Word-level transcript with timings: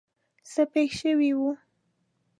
څه 0.51 0.61
پېښ 0.73 0.91
شوي 1.01 1.31
وو. 1.37 1.51